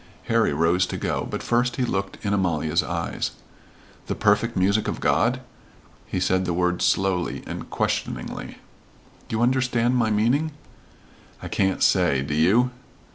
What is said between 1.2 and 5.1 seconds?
but first he looked in Amalia's eyes. "The perfect Music of